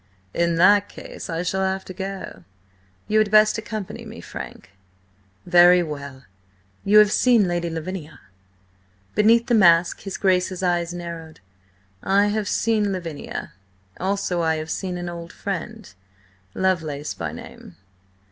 "In 0.33 0.55
that 0.55 0.89
case 0.89 1.29
I 1.29 1.43
shall 1.43 1.61
have 1.61 1.85
to 1.85 1.93
go. 1.93 2.43
You 3.07 3.19
had 3.19 3.29
best 3.29 3.59
accompany 3.59 4.03
me, 4.03 4.19
Frank." 4.19 4.71
"Very 5.45 5.83
well. 5.83 6.23
You 6.83 6.97
have 6.97 7.11
seen 7.11 7.47
Lady 7.47 7.69
Lavinia?" 7.69 8.19
Beneath 9.13 9.45
the 9.45 9.53
mask 9.53 9.99
his 10.01 10.17
Grace's 10.17 10.63
eyes 10.63 10.91
narrowed. 10.91 11.39
"I 12.01 12.29
have 12.29 12.47
seen 12.49 12.91
Lavinia. 12.91 13.53
Also 13.99 14.41
I 14.41 14.55
have 14.55 14.71
seen 14.71 14.97
an 14.97 15.07
old 15.07 15.31
friend–Lovelace 15.31 17.13
by 17.13 17.31
name." 17.31 17.75